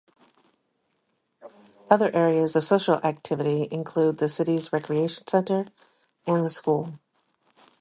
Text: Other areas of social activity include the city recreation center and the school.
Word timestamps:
Other 1.91 2.09
areas 2.15 2.55
of 2.55 2.63
social 2.63 2.95
activity 3.03 3.67
include 3.69 4.17
the 4.17 4.29
city 4.29 4.59
recreation 4.73 5.27
center 5.27 5.65
and 6.25 6.43
the 6.43 6.49
school. 6.49 6.97